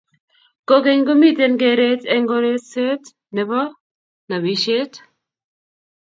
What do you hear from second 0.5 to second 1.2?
kogeny